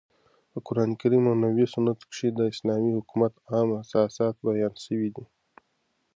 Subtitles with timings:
[0.51, 5.25] په قرانکریم او نبوي سنتو کښي د اسلامي حکومت عام اساسات بیان سوي دي.